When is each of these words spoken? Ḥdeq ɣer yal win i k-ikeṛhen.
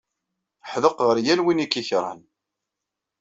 Ḥdeq 0.71 0.97
ɣer 1.07 1.17
yal 1.25 1.41
win 1.43 1.63
i 1.65 1.67
k-ikeṛhen. 1.71 2.21